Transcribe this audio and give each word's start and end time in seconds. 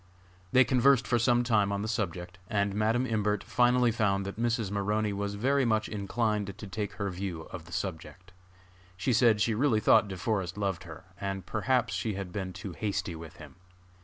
They 0.51 0.63
conversed 0.63 1.05
for 1.05 1.19
some 1.19 1.43
time 1.43 1.71
on 1.71 1.83
the 1.83 1.87
subject, 1.87 2.39
and 2.47 2.73
Madam 2.73 3.05
Imbert 3.05 3.43
finally 3.43 3.91
found 3.91 4.25
that 4.25 4.39
Mrs. 4.41 4.71
Maroney 4.71 5.13
was 5.13 5.35
very 5.35 5.63
much 5.63 5.87
inclined 5.87 6.57
to 6.57 6.65
take 6.67 6.93
her 6.93 7.11
view 7.11 7.43
of 7.51 7.65
the 7.65 7.71
subject. 7.71 8.31
She 8.97 9.13
said 9.13 9.39
she 9.41 9.53
really 9.53 9.79
thought 9.79 10.07
De 10.07 10.17
Forest 10.17 10.57
loved 10.57 10.85
her, 10.85 11.03
and 11.21 11.45
perhaps 11.45 11.93
she 11.93 12.15
had 12.15 12.31
been 12.31 12.51
too 12.51 12.71
hasty 12.71 13.15
with 13.15 13.35
him. 13.35 13.57